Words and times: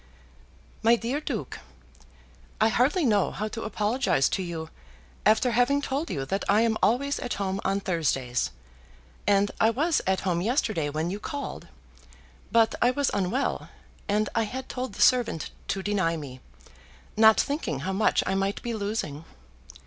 MY 0.81 0.95
DEAR 0.95 1.19
DUKE, 1.21 1.59
I 2.59 2.69
hardly 2.69 3.05
know 3.05 3.29
how 3.29 3.47
to 3.49 3.61
apologise 3.65 4.27
to 4.29 4.41
you, 4.41 4.71
after 5.27 5.51
having 5.51 5.79
told 5.79 6.09
you 6.09 6.25
that 6.25 6.43
I 6.49 6.61
am 6.61 6.75
always 6.81 7.19
at 7.19 7.35
home 7.35 7.61
on 7.63 7.81
Thursdays; 7.81 8.49
and 9.27 9.51
I 9.61 9.69
was 9.69 10.01
at 10.07 10.21
home 10.21 10.41
yesterday 10.41 10.89
when 10.89 11.11
you 11.11 11.19
called. 11.19 11.67
But 12.51 12.73
I 12.81 12.89
was 12.89 13.11
unwell, 13.13 13.69
and 14.07 14.27
I 14.33 14.41
had 14.45 14.67
told 14.69 14.93
the 14.93 15.03
servant 15.03 15.51
to 15.67 15.83
deny 15.83 16.17
me, 16.17 16.39
not 17.15 17.39
thinking 17.39 17.81
how 17.81 17.93
much 17.93 18.23
I 18.25 18.33
might 18.33 18.59
be 18.63 18.73
losing. 18.73 19.23